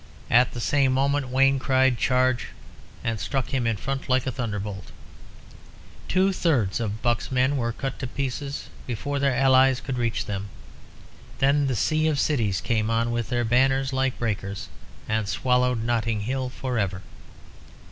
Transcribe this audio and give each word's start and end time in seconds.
At 0.31 0.53
the 0.53 0.59
same 0.59 0.93
moment 0.93 1.29
Wayne 1.29 1.59
cried, 1.59 1.99
"Charge!" 1.99 2.47
and 3.03 3.19
struck 3.19 3.49
him 3.49 3.67
in 3.67 3.77
front 3.77 4.09
like 4.09 4.25
a 4.25 4.31
thunderbolt. 4.31 4.91
Two 6.07 6.33
thirds 6.33 6.79
of 6.79 7.03
Buck's 7.03 7.31
men 7.31 7.55
were 7.55 7.71
cut 7.71 7.99
to 7.99 8.07
pieces 8.07 8.69
before 8.87 9.19
their 9.19 9.35
allies 9.35 9.79
could 9.79 9.99
reach 9.99 10.25
them. 10.25 10.49
Then 11.37 11.67
the 11.67 11.75
sea 11.75 12.07
of 12.07 12.19
cities 12.19 12.61
came 12.61 12.89
on 12.89 13.11
with 13.11 13.29
their 13.29 13.45
banners 13.45 13.93
like 13.93 14.17
breakers, 14.17 14.69
and 15.07 15.27
swallowed 15.29 15.83
Notting 15.83 16.21
Hill 16.21 16.49
for 16.49 16.79
ever. 16.79 17.03